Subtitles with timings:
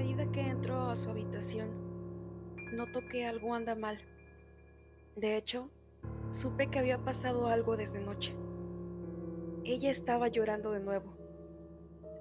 [0.00, 1.68] medida que entro a su habitación,
[2.72, 3.98] noto que algo anda mal.
[5.14, 5.68] De hecho,
[6.32, 8.34] supe que había pasado algo desde noche.
[9.62, 11.18] Ella estaba llorando de nuevo,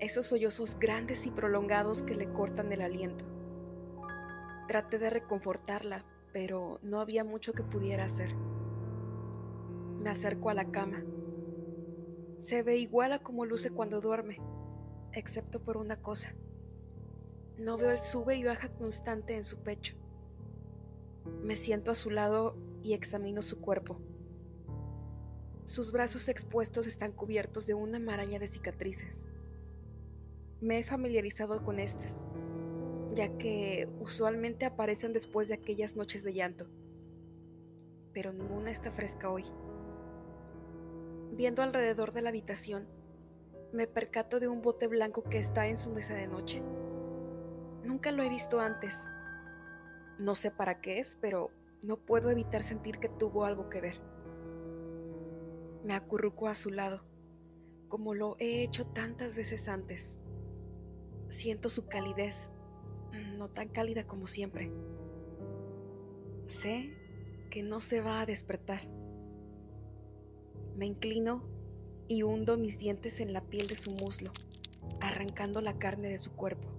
[0.01, 3.23] esos sollozos grandes y prolongados que le cortan el aliento.
[4.67, 6.03] Traté de reconfortarla,
[6.33, 8.35] pero no había mucho que pudiera hacer.
[10.01, 11.05] Me acerco a la cama.
[12.39, 14.41] Se ve igual a como luce cuando duerme,
[15.13, 16.35] excepto por una cosa.
[17.59, 19.95] No veo el sube y baja constante en su pecho.
[21.43, 23.99] Me siento a su lado y examino su cuerpo.
[25.65, 29.27] Sus brazos expuestos están cubiertos de una maraña de cicatrices.
[30.61, 32.25] Me he familiarizado con estas,
[33.13, 36.65] ya que usualmente aparecen después de aquellas noches de llanto,
[38.13, 39.43] pero ninguna está fresca hoy.
[41.33, 42.87] Viendo alrededor de la habitación,
[43.73, 46.63] me percato de un bote blanco que está en su mesa de noche.
[47.89, 49.09] Nunca lo he visto antes.
[50.19, 51.49] No sé para qué es, pero
[51.81, 53.99] no puedo evitar sentir que tuvo algo que ver.
[55.83, 57.03] Me acurruco a su lado,
[57.87, 60.19] como lo he hecho tantas veces antes.
[61.29, 62.51] Siento su calidez,
[63.39, 64.71] no tan cálida como siempre.
[66.45, 66.95] Sé
[67.49, 68.87] que no se va a despertar.
[70.75, 71.43] Me inclino
[72.07, 74.31] y hundo mis dientes en la piel de su muslo,
[75.01, 76.78] arrancando la carne de su cuerpo.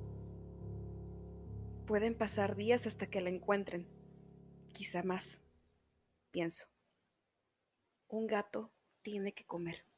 [1.90, 3.88] Pueden pasar días hasta que la encuentren,
[4.72, 5.42] quizá más,
[6.30, 6.68] pienso.
[8.06, 8.70] Un gato
[9.02, 9.89] tiene que comer.